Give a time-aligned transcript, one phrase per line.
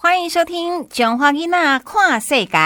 [0.00, 2.56] 欢迎收听《中华囡仔看世界》。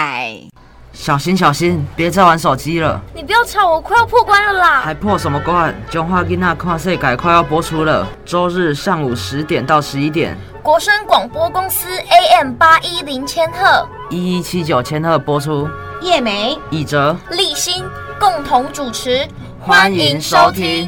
[0.93, 3.01] 小心小心，别再玩手机了！
[3.15, 4.81] 你不要吵，我快要破关了啦！
[4.81, 5.73] 还破什么关？
[5.89, 15.67] 中华囡娜跨世界快要播出了，周日上午十点到十一点，国声广播公司 AM 八一零千赫，一一七九千赫播出。
[16.03, 17.83] 叶梅、以哲、立新
[18.19, 19.27] 共同主持，
[19.59, 20.87] 欢迎收听。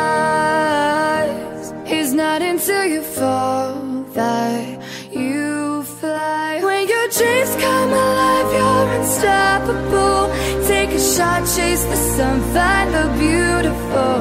[2.91, 4.67] You fall that
[5.13, 6.59] you fly.
[6.61, 10.27] When your dreams come alive, you're unstoppable.
[10.67, 14.17] Take a shot, chase the sun, find the beautiful.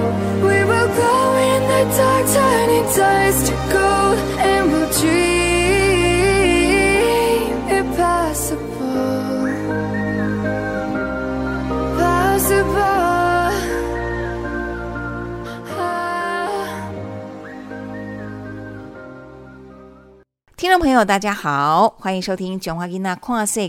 [0.47, 3.80] We will glow in the dark, turning dust to gold,
[20.81, 23.69] 朋友，大家好，欢迎收听《囧华囡仔看世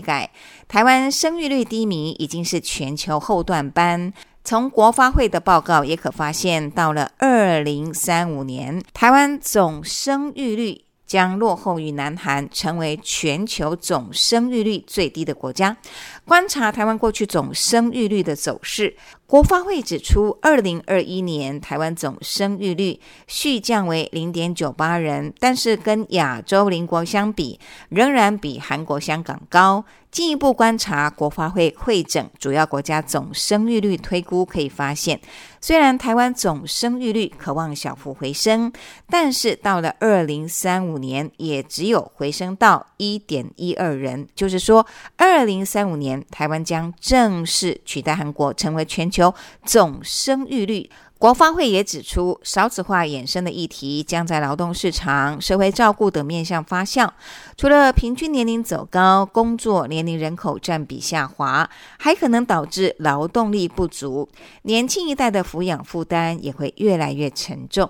[0.66, 4.14] 台湾生育率低迷已经是全球后段班。
[4.42, 15.76] 从国发会的报告也可发现，到了二零三五年，台湾总生育率将落后于南韩，成为全球总生育率最低的国家。
[16.24, 18.96] 观察台湾过去总生育率的走势，
[19.32, 29.86] 国发会指出，二零二一年台湾总生育率续降为零点九八人，但是跟亚洲邻国相比，仍然比韩国、香港高。
[30.10, 35.18] 进一步观察国发会会诊主要国家总生育率推估，可以发现，
[35.58, 38.70] 虽然台湾总生育率渴望小幅回升，
[39.08, 49.21] 但是到了二零三五年，也只有回升到一点一二人，就是说，二零三五年台湾将正式取代韩国，成为全球
[49.64, 50.88] 总生育率。
[51.18, 57.08] 国发会也指出，少子化衍生的议题将在劳动市场、社会照顾等面向发酵。
[57.56, 64.28] 除了平均年龄走高、工作年龄人口占比下滑，还可能导致劳动力不足，
[64.62, 67.88] 年轻一代的抚养负担也会越来越沉重。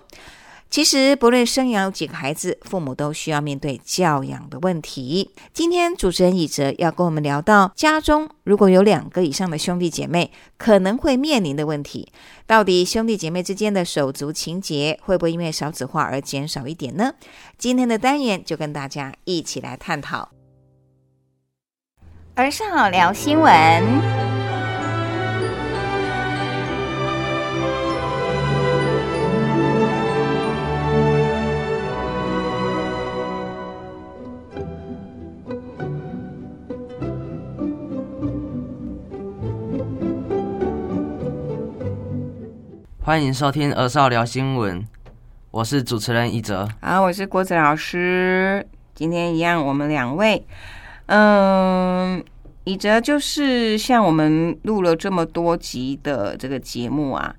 [0.73, 5.31] 其实，不论生养几个孩子，父母都需要面对教养的问题。
[5.53, 12.11] 今天主持人以哲要跟我们聊到，家中如果有两个以上的兄弟姐妹，可能会面临的问题。
[12.47, 17.13] 到底兄弟姐妹之间的手足情结会不会因为少子化而减少一点呢？
[17.59, 20.31] 今天的单元就跟大家一起来探讨。
[22.35, 24.32] 儿少聊新闻。
[43.05, 44.81] 欢迎收听《儿少聊新闻》，
[45.51, 46.69] 我是主持人一哲。
[46.81, 48.65] 好，我是郭子老师。
[48.95, 50.47] 今天一样，我们两位，
[51.07, 52.23] 嗯，
[52.63, 57.35] 以哲就是像我们录了这么多集的这个节目啊，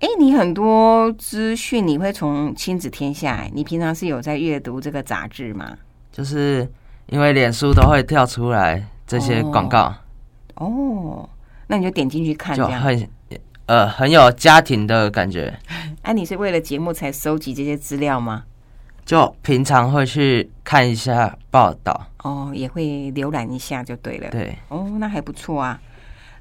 [0.00, 5.78] 哎，你很多资讯你会从亲子天下，哎，你平常是有在阅读这个杂志吗？
[6.10, 6.68] 就是
[7.06, 9.94] 因为脸书都会跳出来这些广告，
[10.56, 11.28] 哦，
[11.68, 13.08] 那你就点进去看，就很
[13.66, 15.58] 呃很有家庭的感觉。
[16.02, 18.44] 哎、 你是为了节目才收集这些资料吗？
[19.04, 22.82] 就平常会去看一下报道，哦，也会
[23.14, 24.30] 浏览一下就对了。
[24.30, 25.78] 对，哦，那还不错啊。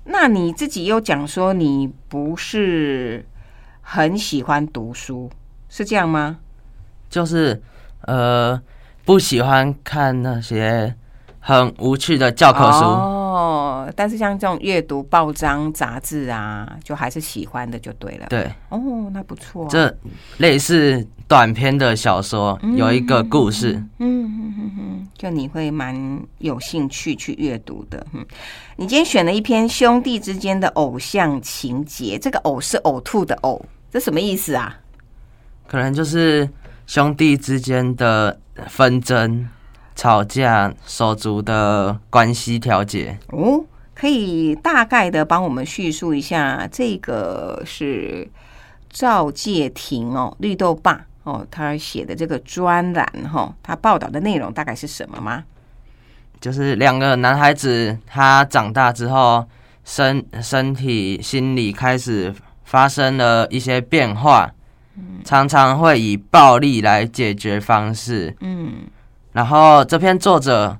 [0.06, 3.26] 那你自己又讲说你不是
[3.82, 5.30] 很喜欢读书，
[5.68, 6.40] 是这样吗？
[7.10, 7.62] 就是
[8.02, 8.62] 呃
[9.06, 10.96] 不喜欢看那些
[11.40, 13.23] 很无趣的教科书，哦，
[13.96, 19.70] 但是像这种阅读报章杂志啊，就还是喜欢的就对了。，对，哦，那不错、啊。
[19.70, 19.98] 这
[20.38, 28.06] 类似短篇的小说，有一个故事，嗯嗯嗯嗯，就你会蛮有兴趣去阅读的。
[28.14, 28.26] 嗯，
[28.76, 34.78] 你今天选了一篇兄弟之间的偶像情节，这个“偶”是呕吐的“呕”，这什么意思啊？
[35.68, 36.48] 可能就是
[36.86, 38.38] 兄弟之间的
[38.68, 39.48] 纷争、
[39.96, 43.18] 吵架、手足的关系调解。
[43.30, 43.64] 哦，
[44.04, 48.30] 可以大概的帮我们叙述一下，这个是
[48.90, 55.46] 赵介廷哦，绿豆爸哦，他写的这个专栏哈、哦，他报道的内容大概是什么吗？
[56.42, 59.48] 就是两个男孩子，他长大之后，
[59.86, 62.36] 身身体、心理开始
[62.66, 64.52] 发生了一些变化，
[65.24, 68.36] 常常会以暴力来解决方式。
[68.42, 68.74] 嗯，
[69.32, 70.78] 然后这篇作者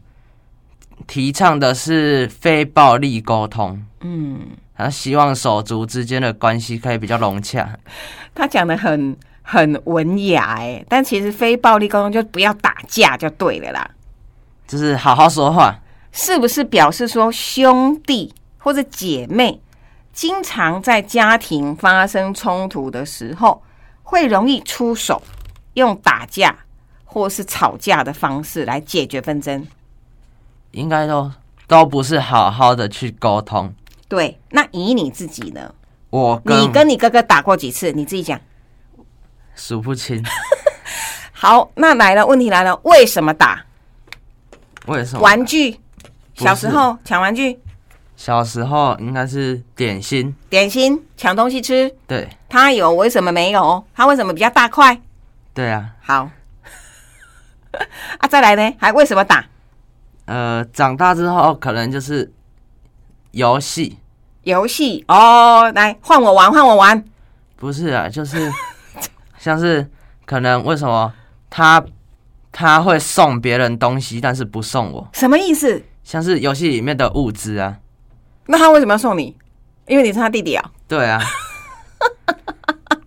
[1.08, 4.40] 提倡的是非暴力沟通，嗯，
[4.76, 7.78] 他希望手足之间的关系可以比较融洽。
[8.34, 13.90] 他讲的很很文雅哎，但其实非暴力沟通就不要打架就对了啦。
[14.68, 15.80] 就是好好说话，
[16.12, 19.62] 是不是表示说兄弟或者姐妹
[20.14, 23.62] 经常在家庭发生冲突的时候，
[24.02, 25.22] 会容易出手，
[25.74, 26.56] 用打架
[27.04, 29.68] 或是吵架的方式来解决纷争？
[30.74, 31.32] 应该都
[31.66, 33.74] 都不是好好的去沟通。
[34.08, 35.74] 对，那以你自己呢？
[36.10, 37.92] 我跟你跟你哥哥打过几次？
[37.92, 38.40] 你自己讲。
[39.56, 40.24] 数不清，
[41.32, 43.66] 好，那来了，问题来了，为什么打？
[44.88, 45.22] 为什么？
[45.22, 45.80] 玩具，
[46.36, 47.60] 小时候抢玩具、
[48.16, 53.84] 小时候应该是点心，点心、抢东西吃，对他有，为什么没有？
[53.96, 55.00] 他为什么比较大块？
[55.54, 55.92] 对啊。
[56.02, 56.30] 好，
[58.18, 58.76] 啊，再来呢？
[58.80, 59.46] 还为什么打？
[60.26, 62.32] 呃，长大之后可能就是
[63.32, 63.98] 游戏，
[64.44, 67.04] 游戏哦，来换我玩，换我玩。
[67.56, 68.52] 不是啊，就是
[69.38, 69.90] 像是
[70.26, 71.14] 可能为什么
[71.50, 71.84] 他
[72.52, 75.84] 他会送别人东西，但是不送我，什么意思？
[76.04, 77.78] 像是游戏里面的物资啊，
[78.48, 79.36] 那他为什么要送你？
[79.88, 80.72] 因为你是他弟弟啊。
[80.88, 81.22] 对啊。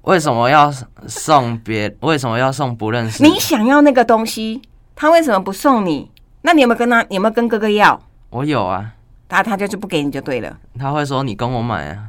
[0.03, 0.73] 为什么要
[1.09, 1.95] 送别？
[2.01, 3.25] 为什么要送不认识？
[3.25, 4.63] 你想要那个东西，
[4.95, 6.11] 他为什么不送你？
[6.47, 7.03] 那你有没有跟他？
[7.09, 8.01] 你有没有跟哥哥要？
[8.31, 8.93] 我有啊，
[9.29, 10.57] 他他就是不给你就对了。
[10.79, 12.09] 他会说你跟我买啊，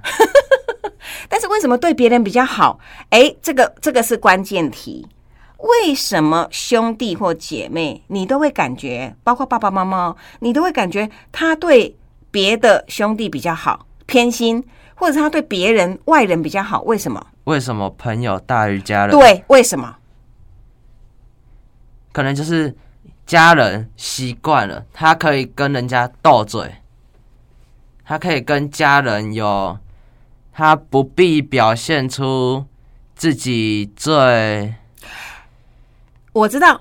[1.28, 2.80] 但是为什么对别人比较好？
[3.10, 5.07] 哎，这个这个是关键题。
[5.57, 11.98] 为什么兄弟或姐妹，你都会感觉，包括爸爸妈妈哦，你都会感觉他对
[12.30, 14.63] 别的兄弟比较好，偏心，
[14.94, 16.84] 或者他对别人外人比较好？
[16.84, 17.25] 为什么？
[17.45, 19.95] 为什么朋友大于家人？，对，为什么？
[22.13, 22.75] 可能就是
[23.27, 26.75] 家人习惯了，他可以跟人家斗嘴，
[28.06, 29.77] 他可以跟家人有，
[30.53, 32.65] 他不必表现出
[33.15, 34.74] 自己最，
[36.31, 36.79] 我知道，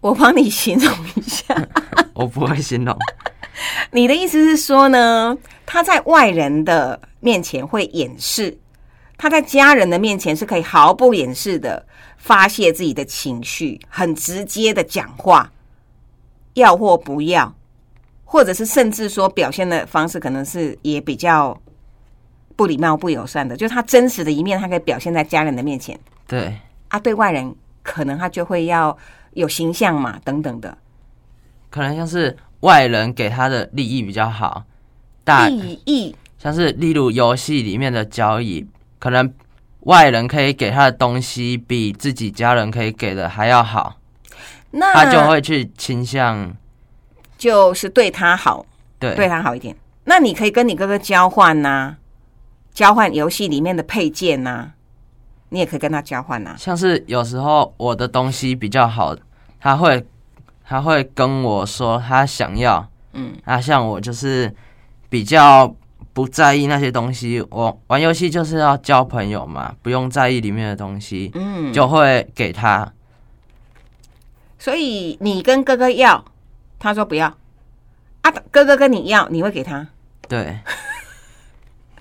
[0.00, 1.54] 我帮你形容一下。
[2.14, 2.96] 我不会形容，
[3.90, 8.56] 你的意思是说呢，他在外人的面前会掩饰，
[9.18, 11.84] 他在家人的面前是可以毫不掩饰的
[12.16, 15.50] 发泄自己的情绪，很直接的讲话，
[16.54, 17.54] 要或不要，
[18.24, 21.58] 或者是甚至说表现的方式可能是也比较
[22.56, 26.54] 不礼貌、不友善的，就是他真实的一面，他可以表现在家人的面前对，
[26.88, 28.96] 啊，对外人可能他就会要
[29.32, 30.76] 有形象嘛，等等的
[31.70, 34.64] 可能像是外人给他的利益比较好，
[35.24, 36.14] 大利益。
[36.38, 38.66] 像是例如游戏里面的交易，
[38.98, 39.32] 可能
[39.80, 43.96] 外人可以给他的东西比自己家人可以给的还要好，
[44.72, 46.54] 那他就会去倾向
[47.36, 48.64] 就是对他好，
[48.98, 49.74] 对对他好一点。
[50.04, 51.96] 那你可以跟你哥哥交换呐、
[52.72, 54.72] 交换游戏里面的配件呐、
[55.50, 59.16] 你也可以跟他交换呐、像是有时候我的东西比较好，
[59.60, 60.04] 他会
[60.64, 64.52] 他会跟我说他想要，嗯，啊像我就是
[65.08, 65.72] 比较
[66.12, 72.90] 不在意那些东西，我玩游戏就是要交朋友嘛，不用在意里面的东西，嗯，就会给他。
[74.60, 76.22] 所以你跟哥哥要，
[76.78, 77.26] 他说不要
[78.20, 79.88] 啊，哥哥跟你要，你会给他。
[80.28, 80.60] 对，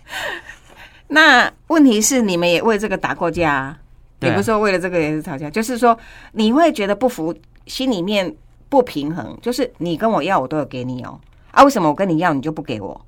[1.07, 3.77] 那问题是你们也为这个打过架啊？
[4.19, 5.97] 对啊你不是说为了这个也是吵架，就是说
[6.33, 7.33] 你会觉得不服，
[7.65, 8.35] 心里面
[8.67, 11.17] 不平衡，就是你跟我要，我都有给你哦，
[11.51, 13.05] 啊，为什么我跟你要你就不给我？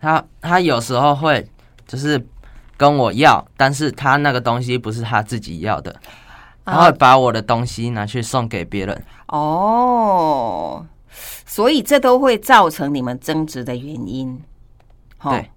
[0.00, 1.46] 他他有时候会
[1.86, 2.26] 就是
[2.78, 5.94] 跟我要，但是他那个东西不是他自己要的，
[6.64, 9.04] 他会把我的东西拿去送给别人。
[9.26, 10.86] 哦，
[11.46, 14.40] 所以这都会造成你们争执的原因。
[15.20, 15.50] 齁对，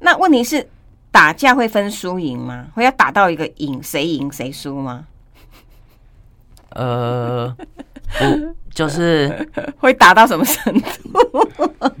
[0.00, 0.68] 那问题是
[1.10, 2.66] 打架会分输赢吗？
[2.74, 5.06] 会要打到一个赢，谁赢谁输吗？
[6.70, 7.54] 呃，
[8.18, 11.48] 不，就是 会打到什么程度？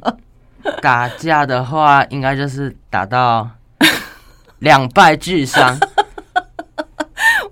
[0.80, 3.48] 打架的话，应该就是打到
[4.60, 5.78] 两败俱伤。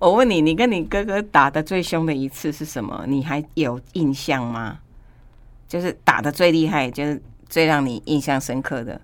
[0.00, 3.04] 我问你，你跟你哥哥打的最凶的一次是什么？
[3.07, 4.78] 你还有印象吗？
[5.69, 8.99] 就是打的最厉害，就是最让你印象深刻的。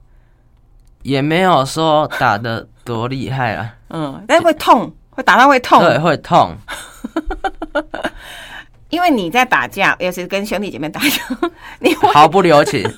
[1.02, 5.80] 也没有说打的多厉害啊，嗯，但是会痛，会打到会痛。
[5.80, 6.56] 对，会痛。
[8.88, 11.22] 因为你在打架，尤其是跟兄弟姐妹打架，
[11.78, 12.82] 你会毫不留情。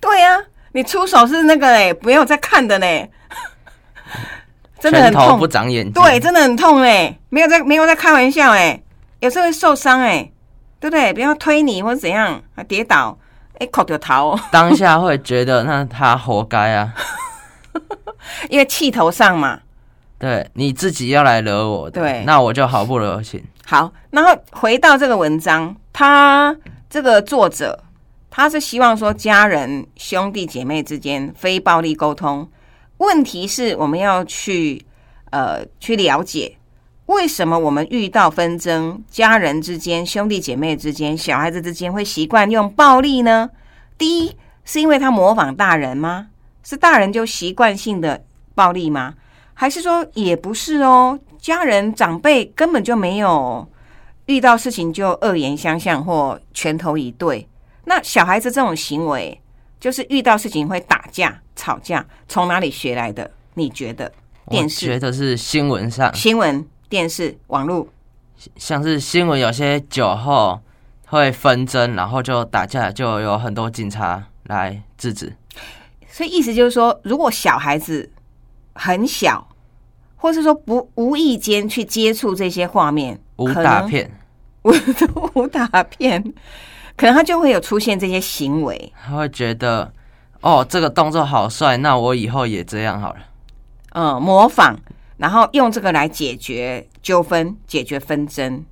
[0.00, 3.08] 对呀、你出手是那个哎，没有在看的呢，
[4.80, 5.50] 真的很拳头不痛。
[5.50, 5.92] 长眼睛。
[5.92, 8.80] 对，真的很痛哎，没有在没有在开玩笑哎，
[9.20, 10.30] 有时候会受伤哎，
[10.78, 11.12] 对不对？
[11.12, 13.18] 不要推你或者怎样，还跌倒，
[13.58, 16.94] 哎，口就逃哦，当下会觉得那他活该啊。
[18.50, 19.60] 因为气头上嘛。
[20.18, 23.42] 对，你自己要来惹我的，对那我就毫不留情。
[23.64, 26.56] 好，然后回到这个文章，他
[26.90, 27.84] 这个作者
[28.30, 32.48] 他是希望说家人兄弟姐妹之间非暴力沟通。
[32.98, 34.84] 问题是我们要去
[35.30, 36.56] 呃去了解
[37.06, 43.48] 为什么我们遇到纷争，家人之间、兄弟姐妹之间、小孩子之间会习惯用暴力呢？
[43.96, 46.28] 第一是因为他模仿大人吗？
[46.62, 48.22] 是大人就习惯性的
[48.54, 49.14] 暴力吗？
[49.54, 51.18] 还是说也不是哦？
[51.38, 53.66] 家人长辈根本就没有
[54.26, 57.48] 遇到事情就恶言相向或拳头以对。
[57.86, 59.40] 那小孩子这种行为，
[59.80, 63.30] 就是遇到事情会打架、吵架，从哪里学来的？
[63.54, 64.12] 你觉得？
[64.50, 67.86] 电视觉得是新闻上，新闻、电视、网络，
[68.56, 70.58] 像是新闻有些酒后
[71.06, 75.36] 会纷争，然后就打架，就有很多警察来制止。
[76.08, 78.10] 所以意思就是说，如果小孩子
[78.72, 79.46] 很小，
[80.16, 84.10] 或是说不无意间去接触这些画面，武可能打片，
[85.34, 86.34] 武打 片，
[86.98, 88.92] 可能他就会有出现这些行为。
[89.06, 89.90] 他会觉得
[90.40, 93.20] 哦，这个动作好帅，那我以后也这样好了。
[93.92, 94.76] 嗯，模仿，
[95.16, 98.64] 然后用这个来解决纠纷、解决纷争。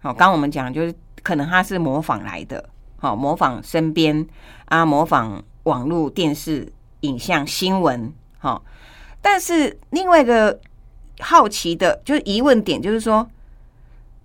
[0.00, 4.26] 好，刚刚我们讲就是可能他是模仿来的，好，模仿身边
[4.64, 8.64] 啊，模仿网络、电视、影像、新闻，好。
[9.20, 10.58] 但是另外一个
[11.20, 13.26] 好奇的，就是疑问点，就是说，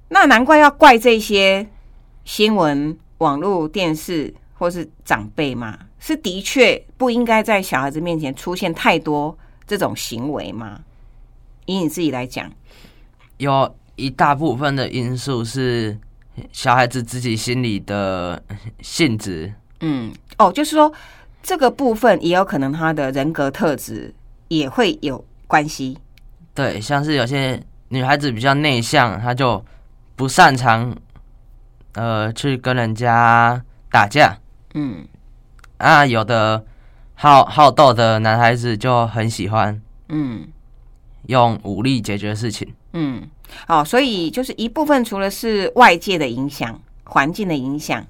[0.09, 1.67] 那难怪要怪这些
[2.25, 5.79] 新闻、网络、电视或是长辈嘛？
[5.99, 10.81] 是的确不应该在小孩子面前出现太多这种行为吗？
[11.65, 12.51] 以你自己来讲，
[13.38, 15.97] 有一大部分的因素是
[16.51, 18.41] 小孩子自己心里的
[18.81, 20.91] 性质，嗯，哦，就是说
[21.43, 24.13] 这个部分也有可能他的人格特质
[24.47, 25.97] 也会有关系。
[26.55, 29.63] 对，像是有些女孩子比较内向，她就
[30.15, 30.95] 不擅长
[31.93, 34.38] 呃去跟人家打架
[34.74, 35.08] 嗯
[35.77, 36.63] 啊，有的
[37.15, 40.48] 好好斗的男孩子就很喜欢嗯
[41.27, 42.74] 用武力解决事情。
[42.93, 43.29] 嗯，
[43.67, 48.03] 哦，所以就是一部分除了是外界的影响、环境的影响，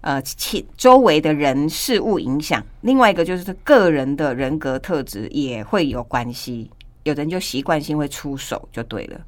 [0.00, 6.70] 呃，其周围的人事物影响，另外一个就是个人的人格特质也会有关系。
[7.02, 9.20] 有人就习惯性会出手就对了，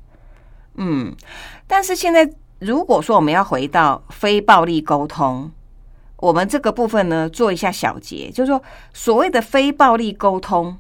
[0.77, 1.13] 嗯。
[1.67, 2.31] 但是现在
[2.61, 5.51] 如果说我们要回到非暴力沟通，
[6.17, 10.79] 我们这个部分呢做一下小结，就是说所谓的非暴力沟通，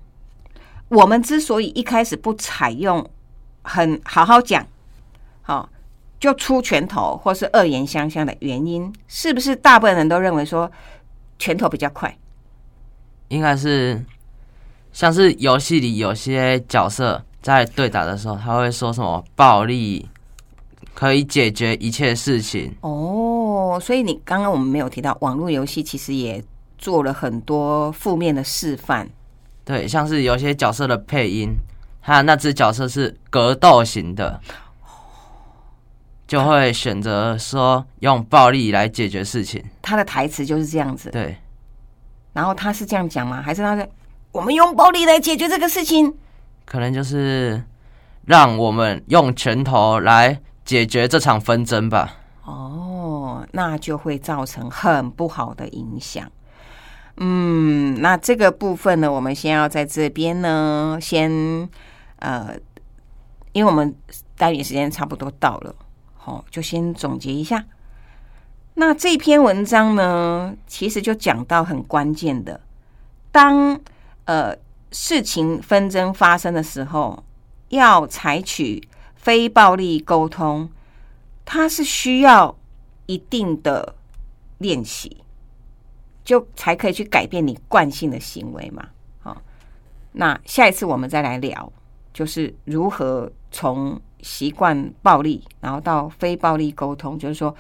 [0.89, 3.11] 我们之所以一开始不采用
[3.63, 4.67] 很好好讲，
[5.43, 5.69] 好、
[6.19, 10.71] 就出拳头或是恶言相向的原因，是不是大部分人都认为说
[11.39, 12.17] 拳头比较快？
[13.29, 14.03] 应该是
[14.93, 20.09] 像是游戏里有些角色在对打的时候，他会说什么暴力
[20.95, 22.75] 可以解决一切事情。
[22.81, 26.43] 哦，所以你刚刚我们没有提到网络游戏，其实也
[26.79, 29.09] 做了很多负面的示范。
[29.65, 31.51] 对，像是有些角色的配音，
[32.01, 34.41] 他那只角色是格斗型的，
[36.27, 39.63] 就会选择说用暴力来解决事情。
[39.83, 41.37] 他的台词就是这样子，对，
[42.33, 43.43] 然后他是这样讲吗？
[43.43, 43.89] 还是他在
[44.33, 46.13] 我们用暴力来解决这个事情？
[46.67, 47.63] 可能就是
[48.27, 52.17] 让我们用拳头来解决这场纷争吧。
[52.45, 56.31] 哦，那就会造成很不好的影响。
[57.17, 61.69] 嗯，那这个部分呢，我们先要在这边呢，先
[62.17, 62.57] 呃，
[63.53, 63.95] 因为我们
[64.37, 65.75] 单元时间差不多到了，
[66.17, 67.65] 好、就先总结一下。
[68.75, 72.61] 那这篇文章呢，其实就讲到很关键的，
[73.31, 73.79] 当
[74.25, 74.57] 呃
[74.91, 77.23] 事情纷争发生的时候，
[77.69, 78.83] 要采取
[79.25, 80.69] 非暴力沟通，
[81.47, 82.55] 它是需要
[83.07, 83.95] 一定的
[84.59, 85.17] 练习，
[86.23, 88.87] 就才可以去改变你惯性的行为嘛。
[89.23, 89.41] 好，
[90.13, 91.73] 那下一次我们再来聊，
[92.13, 97.55] 就是如何从习惯暴力，然后到非暴力沟通，就是说，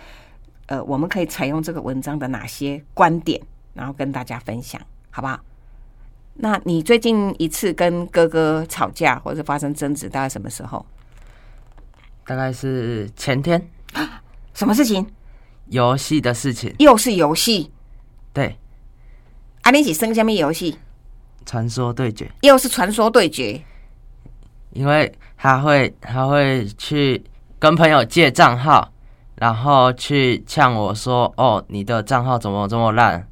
[0.66, 3.40] 呃，我们可以采用这个文章的哪些观点，
[3.72, 4.78] 然后跟大家分享，
[5.10, 5.40] 好不好？
[6.34, 10.84] 那你最近一次跟哥哥吵架或者发生争执，大概什么时候？
[12.26, 13.70] 大概是前天。
[14.54, 15.06] 什么事情？
[15.66, 17.72] 游戏的事情，又是游戏？
[18.32, 18.58] 对，
[19.62, 19.70] 啊！
[19.70, 20.78] 你一起生下面游戏，
[21.46, 23.62] 传说对决，又是传说对决。
[24.72, 27.24] 因为他会他会去
[27.58, 28.92] 跟朋友借账号，
[29.36, 33.26] 然后去呛我说：“哦，你的账号怎么这么烂，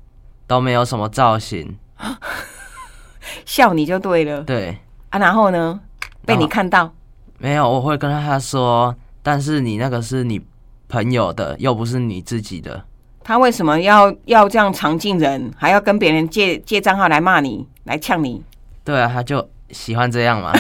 [0.47, 1.77] 都没有什么造型。
[3.45, 4.79] 笑你就对了”对，
[5.11, 5.81] 啊，然后呢，
[6.25, 6.95] 被你看到，
[7.43, 10.41] 没有，我会跟他说，但是你那个是你
[10.89, 12.85] 朋友的，又不是你自己的。
[13.25, 18.41] 他为什么要要这样常进人，还要跟别人借借账号来骂你，来呛你？
[18.85, 20.53] 对啊，他就喜欢这样嘛。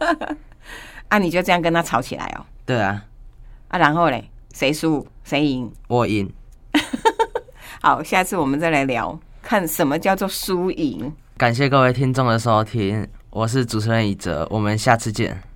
[1.08, 2.44] 啊，你就这样跟他吵起来哦。
[2.66, 3.02] 对啊，
[3.68, 5.72] 啊，然后嘞，谁输谁赢？
[5.86, 6.30] 我赢。
[7.80, 11.10] 好，下次我们再来聊，看什么叫做输赢。
[11.38, 15.47] 感谢各位听众的收听，我是主持人以哲，我们下次见。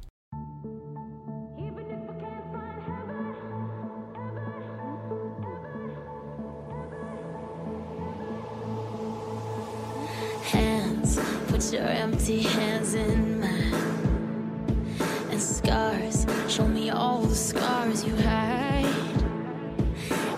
[11.63, 14.99] Put your empty hands in mine.
[15.31, 18.85] And scars, show me all the scars you hide.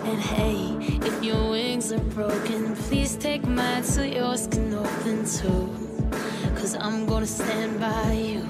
[0.03, 5.67] And hey, if your wings are broken, please take mine so yours can open too.
[6.55, 8.47] Cause I'm gonna stand by you.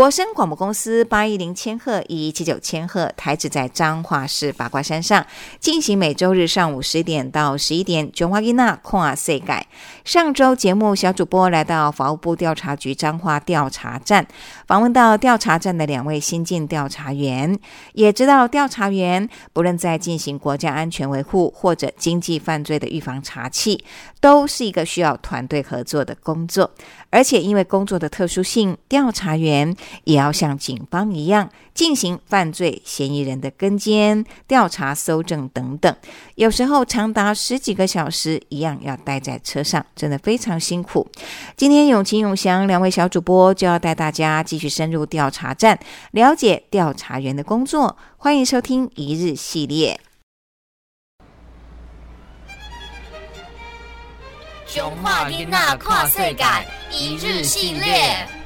[0.00, 5.26] 国声广播公司八一零千赫一七九千赫台址在彰化市八卦山上，
[5.58, 8.10] 进行每周日上午十点到十一点。
[8.10, 9.66] 囧华吉娜跨世改。
[10.02, 14.26] 上周节目小主播来到法务部调查局彰化调查站，
[14.66, 17.58] 访问到调查站的两位新进调查员，
[17.92, 23.78] 也知道调查员不论在进行国家安全维护或者经济犯罪的预防查缉，
[24.18, 26.70] 都是一个需要团队合作的工作。
[27.10, 35.94] 而且因为工作的特殊性，调查员也要像警方一样进行犯罪嫌疑人的跟监、调查、搜证等等，
[36.36, 41.08] 有时候长达十几个小时，一样要待在车上，真的非常辛苦。
[41.56, 45.78] 今天永晴、永祥两位小主播就要带大家继续深入调查站，
[46.12, 47.96] 了解调查员的工作。
[48.16, 50.09] 欢迎收听一日系列。
[54.72, 56.44] 中华囡仔看世界
[56.92, 58.39] 一日系列。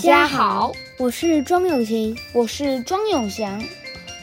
[0.00, 3.62] 家好，我是庄永晴，我是庄永祥，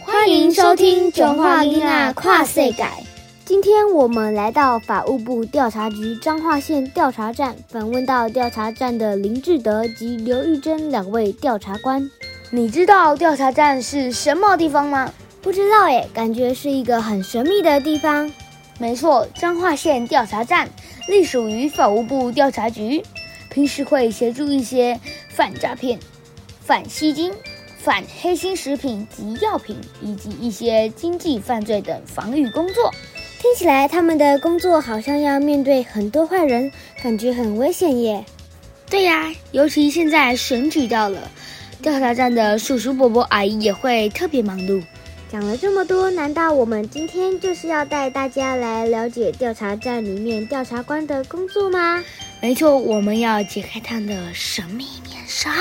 [0.02, 3.04] 欢迎收听《中华丽娜跨岁改》。
[3.46, 12.10] 今天我们来到法务部调查局彰化县调查站，访问到调查站的林志德及刘玉珍两位调查官。
[12.50, 15.14] 你知道调查站是什么地方吗？
[15.44, 18.32] 不知道耶，感觉是一个很神秘的地方。
[18.80, 20.68] 没错，彰化县调查站
[21.08, 23.04] 隶属于法务部调查局，
[23.50, 26.00] 平时会协助一些反诈骗、
[26.62, 27.32] 反吸金、
[27.78, 32.92] 反黑心食品及药品，以及一些经济犯罪等防御工作。
[33.40, 38.26] 听起来他们的工作好像要面对很多坏人，感觉很危险耶。
[38.90, 41.30] 对呀，尤其现在选举到了，
[41.82, 44.82] 调查站的叔叔伯伯阿姨也会特别忙碌。
[45.30, 52.02] 讲了这么多，难道我们今天就是要带大家来了解调查站里面调查官的工作吗？
[52.40, 55.52] 没错，我们要解开他的神秘面纱。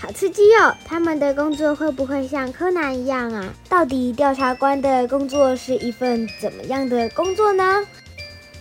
[0.00, 0.72] 好刺激哦！
[0.84, 3.52] 他们的工作会不会像柯南一样啊？
[3.68, 7.84] 到底调查官的工作是一份怎么样的工作呢？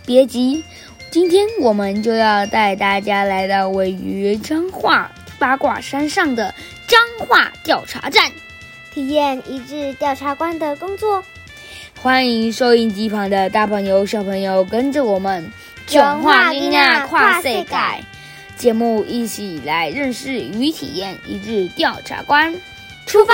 [0.03, 0.63] 别急，
[1.11, 6.51] 今天我们就要带大家来到位于彰化八卦山上的
[6.87, 8.31] 彰化调查站。
[8.91, 11.23] 体验一日调查官的工作，
[12.01, 15.53] 欢迎收音机旁的大朋友、小朋友跟着我们
[15.87, 17.65] 转化音啊跨世界
[18.57, 22.53] 节目，一起来认识与体验一日调查官，
[23.05, 23.33] 出发！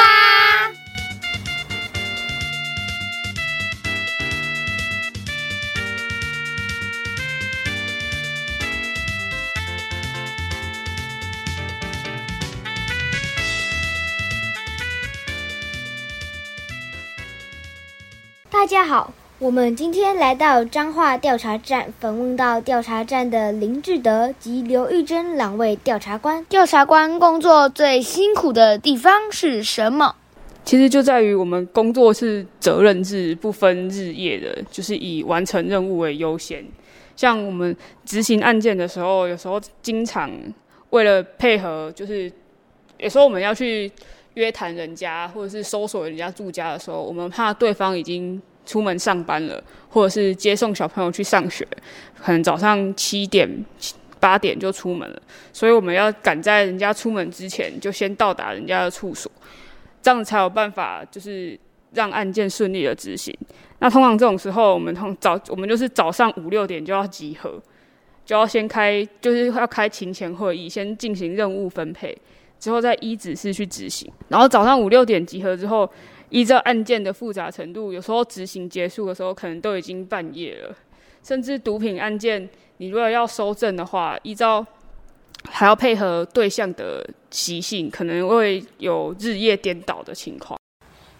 [18.51, 26.45] 大家好，我们今天来到彰化调查站，访问到调查站的林志德及刘玉珍两位调查官。
[26.45, 30.15] 调查官工作最辛苦的地方是什么？
[30.63, 36.63] 其实就在于我们工作是责任制，不分日夜的，就是以完成任务为优先。
[37.15, 40.31] 像我们执行案件的时候，有时候经常
[40.91, 42.31] 为了配合，就是
[42.99, 43.91] 有时候我们要去
[44.35, 51.67] 约谈人家，或者是搜索人家住家的时候，我们怕对方已经出门上班了，或者是接送小朋友去上学，
[52.21, 53.49] 可能早上七点、
[54.19, 55.21] 八点就出门了，
[55.51, 59.29] 所以我们要赶在人家出门之前就先到达人家的处所，
[60.01, 61.59] 这样才有办法就是
[61.93, 63.37] 让案件顺利的执行。
[63.79, 67.61] 那通常这种时候，我们通早我们就是早上五六点就要集合，
[68.25, 72.17] 就要先开就是要开勤前会议，先进行任务分配，
[72.57, 74.09] 之后再依指示去执行。
[74.29, 75.89] 然后早上五六点集合之后。
[76.33, 80.75] 依照案件的复杂程度，有时候执行结束的时候，可能都已经半夜了。
[81.21, 84.65] 甚至毒品案件，你如果要收证的话，依照
[85.47, 90.59] 还要配合对象的习性，可能会有日夜颠倒的情况。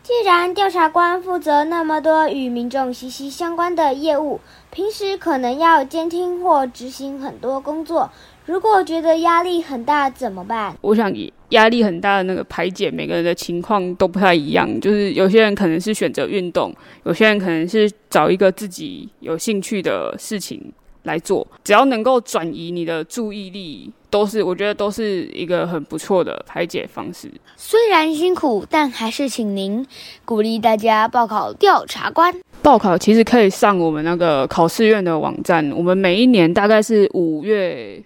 [0.02, 8.10] 既然调查官负责那么多与民众息息相关的业务，平时可能要监听或执行很多工作。
[8.46, 10.76] 如果觉得压力很大怎么办？
[10.82, 11.14] 我想
[11.54, 14.70] 压力很大的那个排解，每个人的情况都不太一样。
[14.80, 16.72] 就是有些人可能是选择运动，
[17.06, 20.62] 有些人可能是找一个自己有兴趣的事情
[21.04, 21.48] 来做。
[21.64, 27.32] 只要能够转移你的注意力，都是我觉得都是一个很不错的排解方式。
[27.56, 29.86] 虽然辛苦，但还是请您
[30.26, 32.34] 鼓励大家报考调查官。
[32.62, 35.72] 报考其实可以上我们那个考试院的网站。
[35.72, 38.04] 我们每一年大概是五月。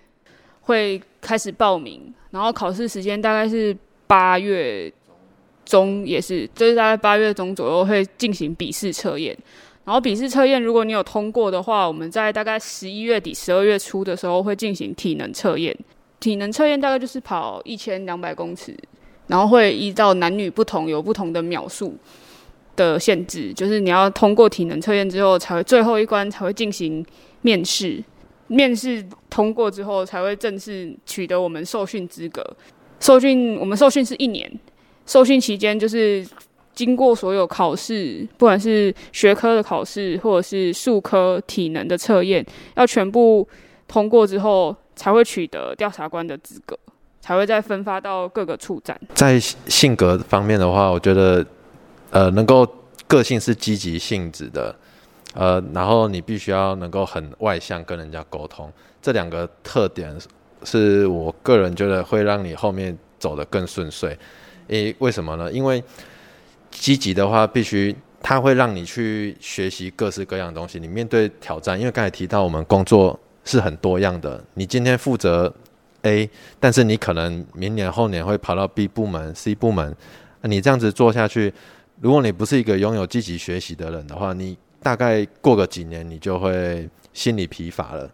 [0.68, 3.75] 会开始报名，然后考试时间大概是
[4.06, 4.91] 八月
[5.65, 9.38] 中，也是就是大概八月中左右会进行笔试测验。
[9.84, 15.73] 然后笔试测验，如果你有通过的话，我们在大概十一月底、十二月初的时候会进行体能测验。
[16.19, 18.75] 体能测验大概就是跑一千两百公尺，
[19.27, 21.95] 然后会依照男女不同有不同的秒数
[22.75, 27.06] 的限制，就是你要通过体能测验之后，才会最后一关才会进行
[27.41, 28.03] 面试。
[28.48, 32.44] 面试通过之后，才会正式取得我们受训资格。
[33.00, 34.52] 受训，我们受训是一年。
[35.06, 36.26] 受训期间就是
[36.74, 43.48] 经过所有考试，不管是学科的考试，或者是术科体能的测验，要全部
[43.88, 46.78] 通过之后，才会取得调查官的资格，
[47.22, 49.00] 才会再分发到各个处站。
[49.14, 51.46] 在性格方面的话，我觉得，
[52.12, 52.68] 呃，能够
[53.08, 54.76] 个性是积极性质的。
[55.38, 60.17] 呃，然后你必须要能够很外向跟人家沟通，这两个特点
[60.63, 64.17] 是我个人觉得会让你后面走得更顺遂。
[64.69, 65.52] 诶，为什么呢？
[65.52, 65.84] 因为
[66.71, 70.80] 积极的话，必须它会让你去学习各式各样东西。
[70.80, 75.54] 你面对挑战，因为刚才提到我们工作是很多样的，你今天负责
[76.02, 76.28] A，
[76.60, 79.95] 但是你可能明年后年会跑到 B 部门、C 部门，
[80.41, 81.54] 你这样子做下去，
[82.02, 88.10] 如果你不是一个拥有积极学习的人的话，你大概过个几年，你就会心理疲乏了。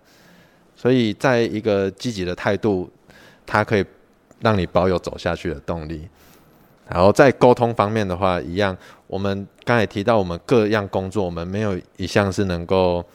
[0.75, 2.89] 所以，在一个积极的态度，
[3.45, 3.86] 它可以
[4.41, 6.07] 让你保有走下去的动力。
[6.89, 13.05] 然后在沟通方面的话，一样，我们刚才提到，我们各样工作，我们没有一项是能够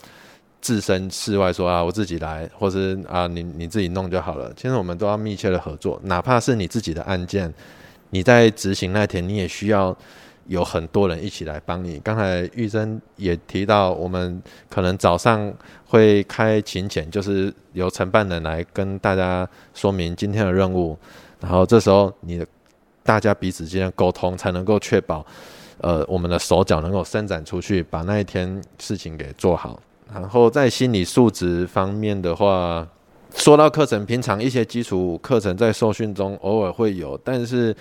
[0.60, 4.52] 置身事外说啊，我自己来，或是啊你你自己弄就好了。
[4.54, 7.52] 其实我们都要密切的合作，哪怕是你自己的案件，
[8.10, 9.96] 你在执行那天，你也需要
[10.48, 12.00] 有很多人一起来帮你。
[12.00, 15.52] 刚才玉珍也提到，我们可能早上
[15.86, 20.98] 会开勤前，就是由承办人来跟大家说明今天的任务，
[21.38, 22.46] 然后这时候你的
[23.04, 25.24] 大家彼此之间沟通，才能够确保
[25.80, 29.80] 呃我们的手脚能够伸展出去，把那一天事情给做好。
[30.12, 32.88] 然后在心理素质方面的话，
[33.34, 37.76] 说到课程，平常一些基础课程在受训中偶尔会有，但是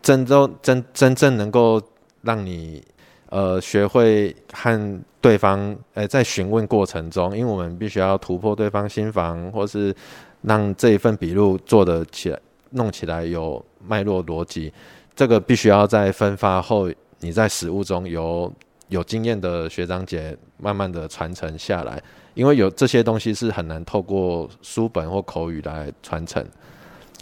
[0.00, 1.82] 真正真真正能够
[2.22, 2.82] 让你
[3.28, 9.94] 呃学会和对方呃在询问过程中，因为我们必须要突破对方心防，或是
[10.42, 12.38] 让这一份笔录做得起来，
[12.70, 14.72] 弄起来有脉络逻辑，
[15.14, 18.52] 这个必须要在分发后，你在实务中有。
[18.88, 21.98] 有经验的学长姐慢慢的传承下来，
[22.34, 26.46] 因为有这些东西是很难透过书本或口语来传承，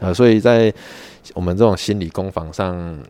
[0.00, 0.74] 呃，所以在
[1.32, 3.00] 我们这种心理攻防上，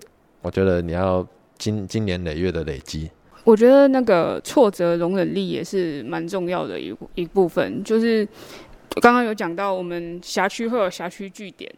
[0.43, 1.27] 我觉得你要
[1.61, 3.09] 经今年累月的累积。
[3.45, 8.27] 我觉得那个挫折容忍力也是蛮重要的一一部分，就是
[9.01, 11.73] 刚刚有讲到，我们辖区会有辖区据点。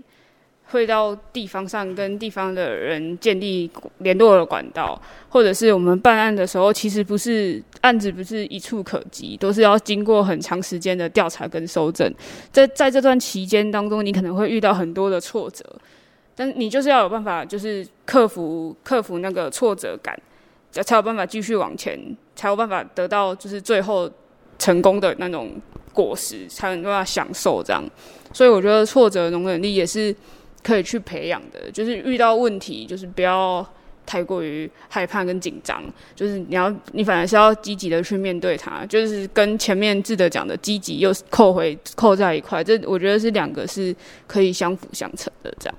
[0.71, 12.11] 会到地方上跟地方的人建立联络的管道，或者是我们办案的时候，其实不是案子不是一触可及，都是要经过很长时间的调查跟收证。
[12.51, 15.62] 在在这段期间当中，你可能会遇到很多的挫折，
[16.35, 20.18] 但你就是要有办法，就是克服克服那个挫折感，
[20.71, 21.99] 才有办法继续往前，
[22.35, 24.11] 才有办法得到就是最后
[24.59, 25.51] 成功的那种
[25.92, 27.83] 果实，才能办法享受这样。
[28.33, 30.14] 所以我觉得挫折容忍力也是。
[30.64, 33.66] 可以去培养的，就是遇到问题，就是不要
[34.07, 35.83] 太过于害怕跟紧张，
[36.14, 43.92] 就是你要，你反而是要积极的去面对它，就是跟前面志德讲的积极又扣回扣在一块，这我觉得是两个是
[44.29, 45.77] 可以相辅相成的，这样。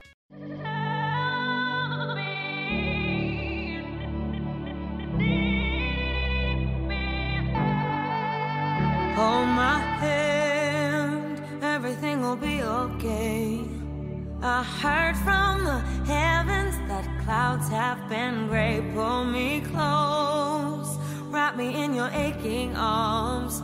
[14.45, 18.83] I heard from the heavens that clouds have been gray.
[18.93, 20.97] Pull me close,
[21.31, 23.61] wrap me in your aching arms.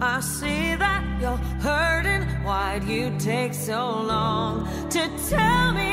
[0.00, 2.22] I see that you're hurting.
[2.44, 5.87] Why'd you take so long to tell me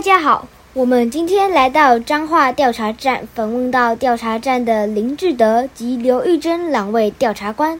[0.00, 7.76] 大家好，我们今天来到彰化调查站，访问到调查站的林志德及刘玉珍两位调查官。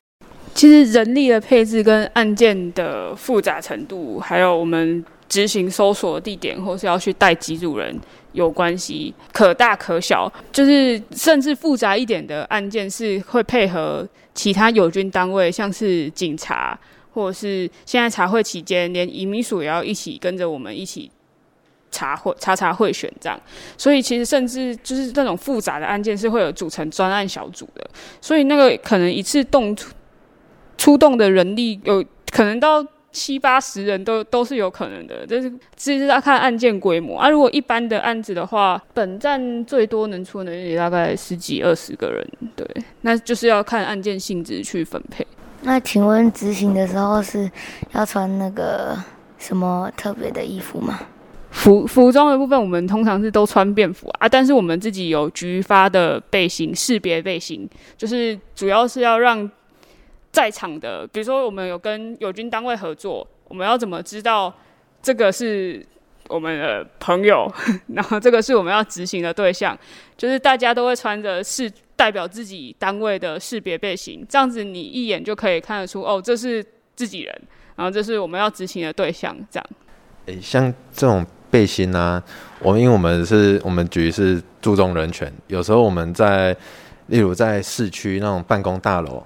[0.54, 7.98] 其实人力的配置跟案件的复杂程度，还有我们执行搜索地点，或是要去带几组人
[8.32, 10.30] 有关系，可大可小。
[10.52, 16.78] 就是甚至复杂一点的案件，是会配合其他友军单位，像是警察，
[17.14, 21.10] 或者是现在茶会期间，连移民署也要一起跟着我们一起
[21.90, 23.38] 查会查查会选这样。
[23.76, 27.84] 所以其实甚至就是那种复杂的案件，是会有组成专案小组的。
[28.20, 29.92] 所以那个可能一次动出
[30.78, 37.28] 出动的人力有可能到七八十人都都是有可能的，但是其实要看案件规模啊。
[37.28, 42.24] 如果一般的案子的话，本站最多能出的也大概十几二十个人，
[42.54, 42.64] 对，
[43.00, 45.26] 那就是要看案件性质去分配。
[45.62, 47.50] 那请问执行的时候是
[47.92, 48.96] 要穿那个
[49.38, 51.00] 什么特别的衣服吗？
[51.60, 57.68] 服服装的部分，我们通常是都穿便服啊，但是我们自己有局发的背心，识别背心，
[57.98, 59.48] 就是主要是要让
[60.32, 64.50] 在场的，比如说我们有跟友军单位合作，我们要怎么知道
[65.02, 65.84] 这个是
[66.28, 67.46] 我们的朋友，
[67.94, 69.78] 然后这个是我们要执行的对象，
[70.16, 76.64] 就是大家都会穿着是代表自己单位的识别背心，这样子你一眼就可以看得出，哦，这是
[76.96, 77.42] 自己人，
[77.76, 79.66] 然后这是我们要执行的对象，这样。
[80.26, 82.22] 诶，像这种背心啊，
[82.60, 86.56] 我们因为我们是我们局是注重人权，有时候我们在，
[87.08, 89.22] 例如在市区那种办公大楼，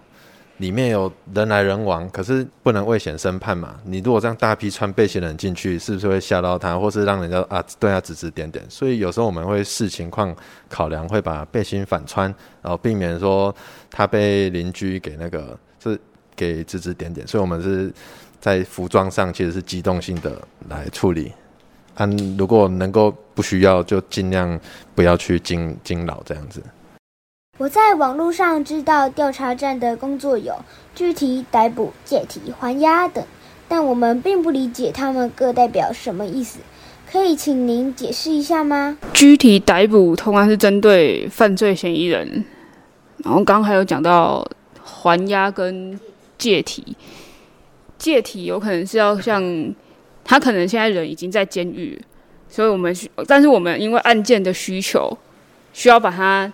[0.59, 3.77] 里面有人来人往，可是不能危险生判嘛。
[3.85, 8.65] 你如果这样大批穿背心的人进去，是不是会吓到他，或是让人家啊对他指指点点？
[8.71, 10.35] 所以有时候我们会视情况
[10.69, 12.33] 考量，会把背心反穿，
[12.63, 13.55] 然后避免说
[13.91, 16.01] 他被邻居给那个是
[16.35, 17.27] 给指指点点。
[17.27, 17.93] 所以我们是
[18.41, 21.33] 在服装上其实是机动性的来处理。
[21.95, 24.59] 啊，如果能够不需要，就尽量
[24.95, 26.63] 不要去惊惊扰这样子。
[27.57, 30.53] 我在网络上知道调查站的工作有
[30.95, 33.25] 拘提、逮捕、借提、还押等，
[33.69, 36.59] 但我们并不理解他们各代表什么意思，
[37.11, 38.99] 可以请您解释一下吗？
[39.13, 42.45] 具体逮捕通常是针对犯罪嫌疑人，
[43.19, 44.45] 然后刚刚还有讲到
[44.83, 45.99] 还押跟
[46.37, 46.97] 借提，
[47.97, 49.41] 借提有可能是要像
[50.25, 52.01] 他可能现在人已经在监狱，
[52.49, 55.17] 所以我们需，但是我们因为案件的需求，
[55.73, 56.51] 需要把他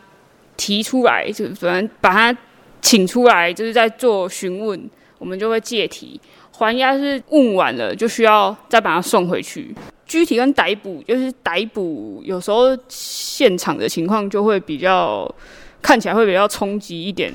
[0.57, 2.39] 提出来，就是反正把他
[2.83, 6.21] 请出来，就是在做询问，我们就会借提。
[6.53, 9.75] 还押是问完了，就需要再把他送回去。
[10.05, 15.33] 具体跟逮捕，就是逮捕有时候现场的情况就会比较
[15.81, 17.33] 看起来会比较冲击一点，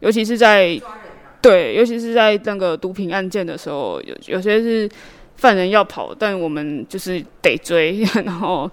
[0.00, 0.80] 尤其是在
[1.42, 4.88] 对，尤其是在那个毒品案件的时候，有有些是
[5.44, 8.70] 犯人要跑，但我们就是得追， 然后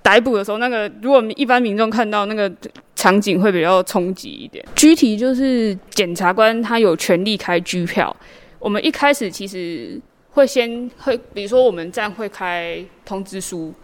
[0.00, 2.50] 逮捕的时候，那个如果一般民众看到那个
[2.94, 4.64] 场景会比较冲击一点。
[4.74, 8.16] 具体就是检察官他有权利开拘票，
[8.58, 10.00] 我们一开始其实
[10.30, 13.74] 会先会，比如说我们站会开通知书，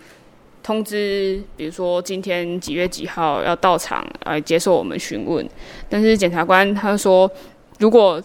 [0.62, 5.46] 通知比如说今天几月几号要到场来接受我们询问，
[5.90, 7.30] 但是检察官他说，
[7.78, 8.18] 如果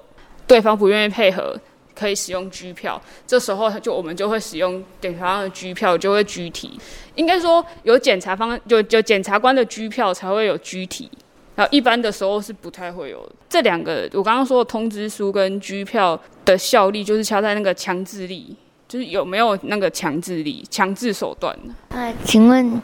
[0.47, 1.59] 对方不愿意配合，
[1.97, 6.79] 可以使用拘票，这时候就我们就会使用检察官的拘票，就会拘提。
[7.15, 11.09] 应该说有检察方就就检察官的拘票才会有拘提，
[11.55, 13.27] 然后一般的时候是不太会有。
[13.49, 18.55] 这两个我刚刚说的通知书跟拘票的效力，就是敲在那个强制力，
[18.87, 21.73] 就是有没有那个强制力、强制手段呢。
[21.89, 22.79] 那请问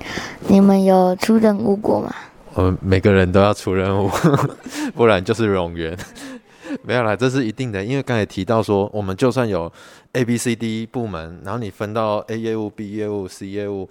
[0.48, 2.14] 你们有出任务过吗？
[2.56, 4.10] 我们每个人都要出任务，
[4.96, 5.98] 不然就是冗员。
[6.84, 9.72] 没有啦，这是一定的，因为刚才提到说，我们就算有
[10.14, 13.90] A、B、C、D 部门，然后你分到 A 业务、B 业务、C 业务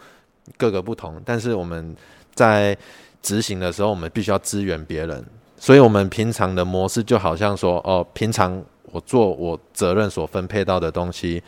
[0.56, 1.96] 各个不同，但是我们
[2.34, 2.76] 在
[3.22, 5.24] 执行的时候，我们必须要支援别人，
[5.56, 11.42] 所以我们平常的模式就好像说，哦，平常我做我责任所分配到的东西，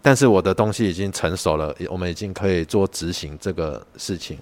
[0.00, 4.38] 但是我的东西已经成熟了，我们已经可以做执行这个事情。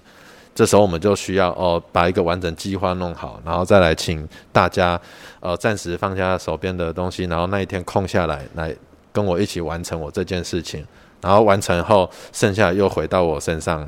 [0.55, 4.97] 这时候我们就需要哦，把一个完整计划弄好，然后再来请大家
[5.41, 8.73] 呃暂时放下手边的东西，然后那一天空下来，来
[9.11, 10.85] 跟我一起完成我这件事情。
[11.19, 13.85] 然后完成后，剩下又回到我身上，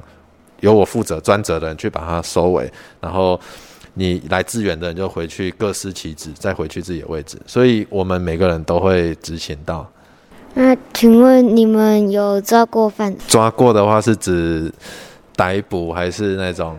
[0.60, 2.69] 由我负责专责的人去把它收尾。
[2.99, 3.39] 然后
[3.93, 7.38] 你来支援的人就回去各司其职，再回去自己的位置。
[7.47, 9.89] 所以我们每个人都会执行到。
[10.53, 13.15] 那请问你们有抓过犯？
[13.25, 14.69] 抓过的话是指。
[15.38, 16.78] 逮捕还是那种，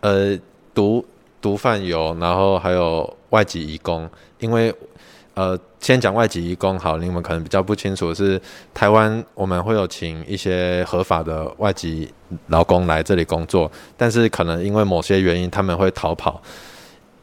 [0.00, 0.36] 呃，
[0.74, 1.02] 毒
[1.40, 4.10] 毒贩有，然后还有外籍移工。
[4.40, 4.74] 因为，
[5.34, 8.40] 呃，先讲外籍移工好，你们可能比较不清楚，是
[8.74, 12.12] 台湾我们会有请一些合法的外籍
[12.48, 16.42] 劳工来这里工作，但是可能因为某些原因他们会逃跑。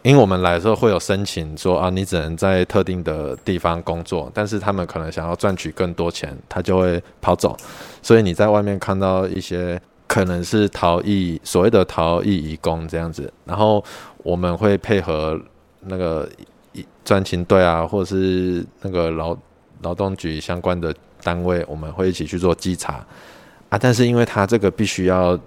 [0.03, 7.55] 因为我们来的时候会有申请说啊，你只能在特定的地方工作，但是他们可能想要赚取更多钱，他就会跑走。
[8.01, 9.79] 所以你在外面看到一些。
[10.12, 13.82] 可能是逃逸，所谓的逃逸移工这样子，然后
[14.24, 15.39] 我们会配合
[15.86, 16.28] 那个
[17.06, 19.38] 专勤队啊，或者是那个劳
[19.84, 20.93] 劳动局相关的
[21.24, 22.95] 单位，我们会一起去做稽查
[23.69, 23.78] 啊。
[23.80, 25.39] 但是因为他这个必须要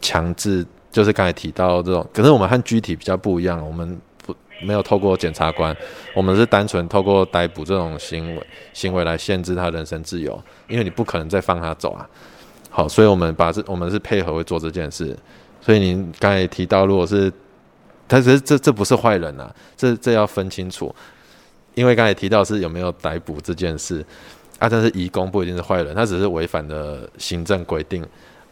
[0.00, 4.34] 强制，就是刚才提到这种，可是我们和具体比较不一样，我们不
[4.64, 5.76] 没有透过检察官，
[6.12, 12.04] 我们是单纯透过逮捕这种行为行为来限制他人身自由，因为你不可能再放他走啊。
[12.74, 15.14] 好，所以我们把这我们是配合会做这件事，
[15.60, 17.30] 所以您刚才提到，如果是，
[18.06, 20.92] 但是这这不是坏人啊，这这要分清楚，
[21.74, 24.02] 因为刚才提到是有没有逮捕这件事
[24.58, 28.02] 啊，但是移工不一定是坏人，他只是违反的行政规定。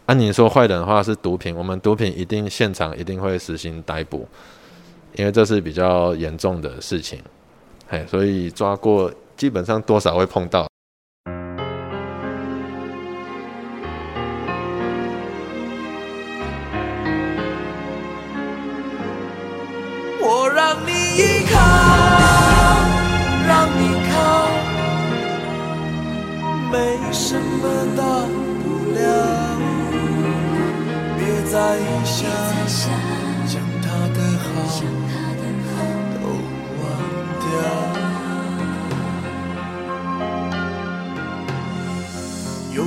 [0.05, 4.27] 按你说坏人的话是毒品，我们毒品一定现场一定会实行逮捕，
[5.15, 7.19] 因为这是比较严重的事情，
[7.89, 10.70] 哎，所以抓过基本上多少会碰到。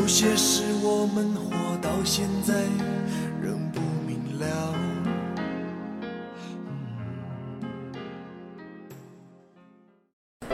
[0.05, 2.53] 有些事我们活到现在
[3.43, 4.75] 仍不明了。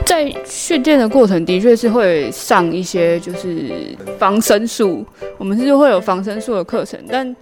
[0.05, 5.05] 在训练的过程，的确是会上一些就是防身术，
[5.37, 7.35] 我们是会有防身术的课程，但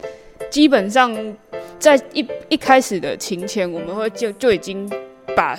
[0.49, 1.16] 基本上
[1.78, 4.91] 在一一开始的勤前，我们会就就已经
[5.38, 5.55] 把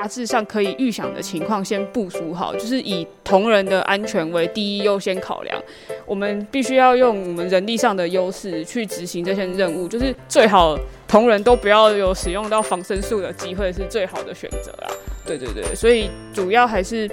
[0.00, 5.62] 大致上可以预想的情况先部署好，就是以同仁的安全为第一优先考量。
[6.06, 10.74] 我们必须要用我们人力上的优势去执行这些任务，就是最好
[11.06, 14.90] 同仁都不要有使用到防身术的机会，是最好的选择啦。
[15.26, 17.06] 对对对，所以主要还是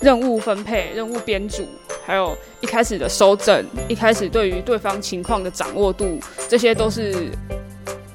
[0.00, 1.62] 任务分配、任务编组，
[2.06, 6.18] 还有一开始的收整，一开始对于对方情况的掌握度，
[6.48, 7.28] 这些都是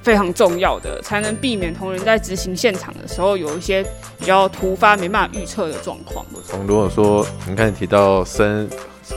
[0.01, 3.83] 非常重要的，才能避免同仁在执行现场的时候有一些
[4.17, 6.25] 比较突发、没办法预测的状况。
[6.45, 8.69] 从如果说你看你提到生。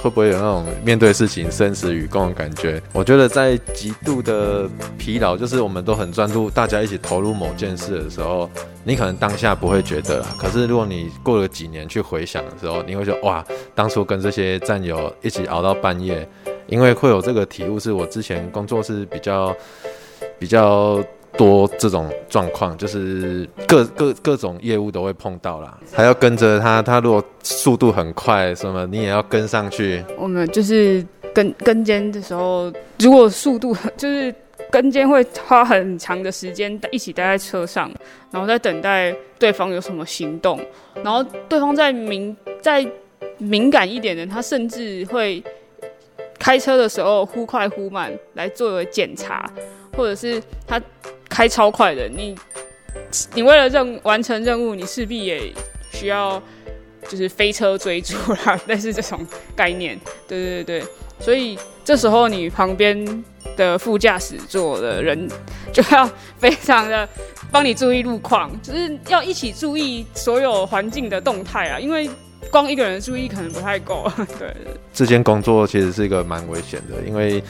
[0.03, 2.83] 会不会有那种面对事情生死与共的感觉？
[2.93, 4.69] 我觉得在极度的
[4.99, 8.51] 疲劳，就是我们都很专注，大家一起投入某件事的时候，
[8.83, 10.27] 你可能当下不会觉得啦。
[10.37, 16.29] 可是如果你过了几年去回想的时候，你会觉得哇，当初跟这些战友一起熬到半夜，
[16.67, 19.55] 因为会有这个体悟，是我之前工作是比较
[20.39, 21.03] 比较。
[21.37, 26.81] 多这种状况，就是各各各种业务都会碰到啦，还要跟着他。
[26.81, 30.05] 他如果速度很快，什么你也要跟上去。
[30.17, 31.05] 我们就是
[31.35, 34.33] 跟跟监的时候，如果速度很就是
[34.71, 37.91] 跟监会花很长的时间一起待在车上，
[38.31, 40.61] 然后在等待对方有什么行动。
[41.03, 42.87] 然后对方在敏在
[43.39, 45.43] 敏感一点的，他甚至会
[46.39, 49.51] 开车的时候忽快忽慢来作为检查，
[49.97, 50.81] 或者是他。
[51.27, 52.33] 开超快的，你
[53.35, 55.53] 你为了任完成任务，你势必也
[55.91, 56.41] 需要
[57.09, 58.15] 就是飞车追逐
[58.47, 59.27] 啦，类似这种
[59.57, 59.99] 概念。
[60.29, 60.89] 对对对对，
[61.19, 63.25] 所以这时候你旁边
[63.57, 65.29] 的副驾驶座的人
[65.73, 67.09] 就要非常的
[67.51, 72.09] 帮你注意路况，就是要一起注意所有环境的动态啊，因为
[72.51, 74.11] 光一个人注意可能不太够。
[74.39, 74.55] 对，
[74.93, 77.43] 这间工作其实是一个蛮危险的，因为。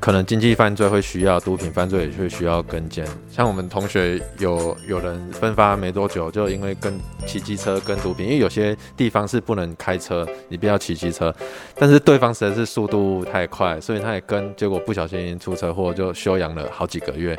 [0.00, 3.04] 可能经济犯罪会需要，毒品犯罪也会需要跟监。
[3.32, 6.96] 像我们同学有有人分发没多久，就因为跟
[7.26, 11.34] 骑机车跟毒品，因为有些地方是不能开车，你不要骑机车。
[11.74, 17.36] 但是对方实在是速度太快，所以他也跟，结果不小心出车祸，就休养了好几个月。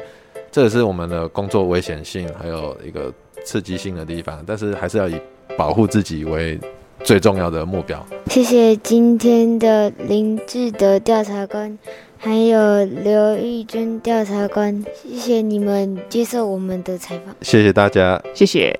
[0.52, 3.10] 这也是我们的工作危险性还有一个
[3.46, 5.16] 刺激性的地方，但是还是要以
[5.58, 6.60] 保护自己为
[7.04, 8.06] 最重要的目标。
[8.28, 11.78] 谢谢今天的林志德调查官。
[12.22, 17.34] 还有刘玉娟调查官，谢谢你们接受我们的采访。
[17.42, 18.78] 谢谢大家，谢谢。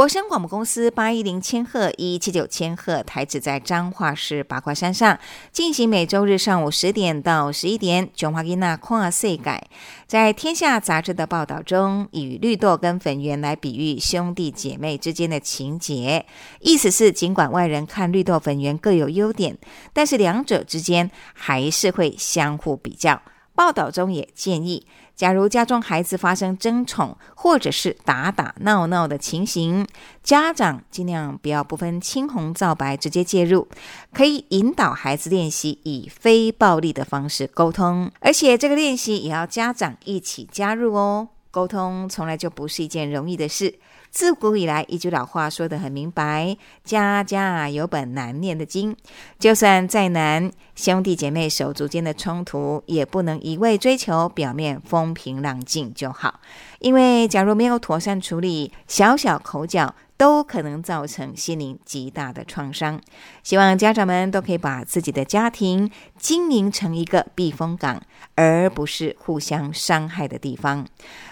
[0.00, 5.18] 国声广播公司八一零千赫一七九千赫台址在彰化市八卦山上，
[5.52, 8.08] 进行每周日上午十点到十一点。
[8.14, 9.68] 琼华吉娜跨岁改，
[10.06, 16.24] 在天下杂志的报道中，以绿豆跟粉圆来比喻兄弟姐妹之间的情节，
[16.60, 19.58] 意思是尽管外人看绿豆粉圆各有优点，
[19.92, 23.20] 但是两者之间还是会相互比较。
[23.60, 24.86] 报道中也建议。
[25.14, 29.86] 假如家中孩子发生争宠或者是打打闹闹的情形，
[30.22, 33.68] 家长尽量不要不分青红皂白直接介入，
[34.14, 41.28] 可以引导孩子练习以非暴力的方式沟通，而且这个练习也要家长一起加入哦。
[41.50, 43.74] 沟通从来就不是一件容易的事。
[44.10, 48.96] 自古以来，一句老话说得很明白：“家家有本难念的经。”
[49.38, 56.40] 就算再难，兄弟姐妹手足间的冲突，也不能一味追求表面风平浪静就好。
[56.80, 59.94] 因为假如没有妥善处理，小小口角。
[60.20, 63.00] 都可能造成心灵极大的创伤。
[63.42, 65.90] 希望家长们都可以把自己的家庭
[66.20, 68.00] 经营成一个避风港，
[68.34, 70.86] 而不是互相伤害的地方。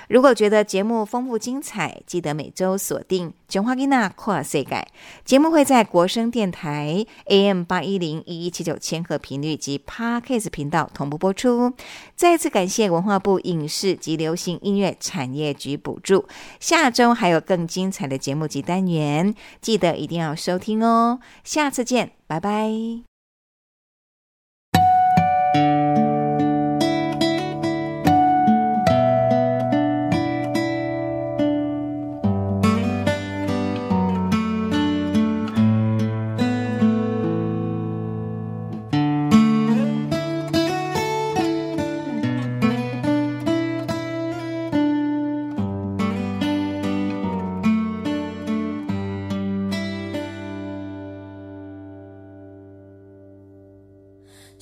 [0.08, 4.70] 如果觉得节目丰富精彩，记得每周锁定《囧花吉娜跨世界》
[5.22, 11.74] 节目，会在国声电台 AM 八一零一一七九千赫频率及 Parkes 频道同步播出。
[12.16, 16.26] 再次感谢文化部影视及流行音乐产业局补助。
[16.58, 21.20] 下周还有更精彩的节目及单元，记得一定要收听哦。
[21.44, 23.07] 下次见，拜拜。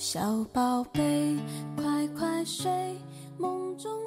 [0.09, 0.21] 小
[0.53, 1.35] 宝贝，
[1.75, 2.71] 快快睡，
[3.37, 4.06] 梦中。